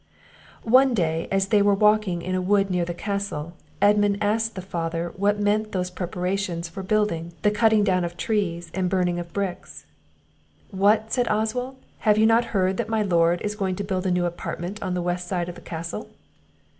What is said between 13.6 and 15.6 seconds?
to build a new apartment on the west side of